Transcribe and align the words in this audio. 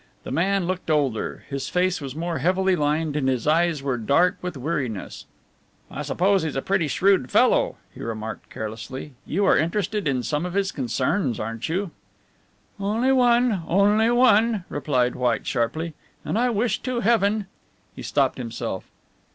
The 0.23 0.31
man 0.31 0.65
looked 0.65 0.89
older, 0.89 1.43
his 1.47 1.69
face 1.69 2.01
was 2.01 2.15
more 2.15 2.39
heavily 2.39 2.75
lined 2.75 3.15
and 3.15 3.29
his 3.29 3.45
eyes 3.45 3.83
were 3.83 3.99
dark 3.99 4.35
with 4.41 4.57
weariness. 4.57 5.27
"I 5.91 6.01
suppose 6.01 6.41
he's 6.41 6.55
a 6.55 6.61
pretty 6.63 6.87
shrewd 6.87 7.29
fellow," 7.29 7.75
he 7.93 8.01
remarked 8.01 8.49
carelessly. 8.49 9.13
"You 9.27 9.45
are 9.45 9.55
interested 9.55 10.07
in 10.07 10.23
some 10.23 10.43
of 10.43 10.55
his 10.55 10.71
concerns, 10.71 11.39
aren't 11.39 11.69
you?" 11.69 11.91
"Only 12.79 13.11
one, 13.11 13.61
only 13.67 14.09
one," 14.09 14.63
replied 14.69 15.13
White 15.15 15.45
sharply, 15.45 15.93
"and 16.25 16.35
I 16.35 16.49
wish 16.49 16.79
to 16.79 17.01
Heaven" 17.01 17.45
He 17.95 18.01
stopped 18.01 18.39
himself. 18.39 18.85